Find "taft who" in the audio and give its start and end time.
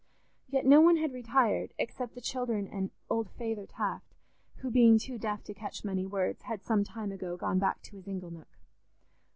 3.67-4.71